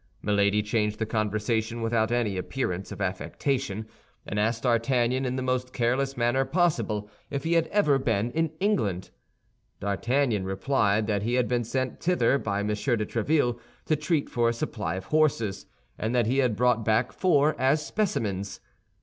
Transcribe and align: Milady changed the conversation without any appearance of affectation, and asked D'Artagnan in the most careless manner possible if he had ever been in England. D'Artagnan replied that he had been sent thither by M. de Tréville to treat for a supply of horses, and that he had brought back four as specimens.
Milady 0.23 0.63
changed 0.63 0.97
the 0.97 1.05
conversation 1.05 1.79
without 1.79 2.11
any 2.11 2.35
appearance 2.35 2.91
of 2.91 3.01
affectation, 3.01 3.87
and 4.25 4.39
asked 4.39 4.63
D'Artagnan 4.63 5.25
in 5.25 5.35
the 5.35 5.43
most 5.43 5.73
careless 5.73 6.17
manner 6.17 6.43
possible 6.43 7.07
if 7.29 7.43
he 7.43 7.53
had 7.53 7.67
ever 7.67 7.99
been 7.99 8.31
in 8.31 8.49
England. 8.59 9.11
D'Artagnan 9.79 10.43
replied 10.43 11.05
that 11.05 11.21
he 11.21 11.35
had 11.35 11.47
been 11.47 11.63
sent 11.63 11.99
thither 12.01 12.39
by 12.39 12.61
M. 12.61 12.67
de 12.69 12.73
Tréville 12.73 13.59
to 13.85 13.95
treat 13.95 14.27
for 14.27 14.49
a 14.49 14.53
supply 14.53 14.95
of 14.95 15.05
horses, 15.05 15.67
and 15.99 16.15
that 16.15 16.25
he 16.25 16.39
had 16.39 16.55
brought 16.55 16.83
back 16.83 17.11
four 17.11 17.55
as 17.59 17.85
specimens. 17.85 18.59